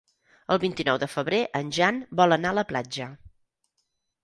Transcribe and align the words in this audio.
El 0.53 0.59
vint-i-nou 0.63 0.99
de 1.03 1.09
febrer 1.15 1.41
en 1.61 1.69
Jan 1.79 2.01
vol 2.21 2.39
anar 2.39 2.55
a 2.55 2.59
la 2.63 2.67
platja. 2.73 3.13